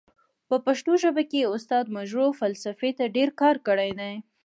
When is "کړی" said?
3.67-3.91